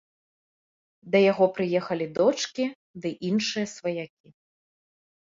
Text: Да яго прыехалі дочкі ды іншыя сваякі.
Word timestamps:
Да 1.15 1.19
яго 1.31 1.45
прыехалі 1.57 2.07
дочкі 2.19 2.65
ды 3.03 3.11
іншыя 3.29 3.65
сваякі. 3.75 4.27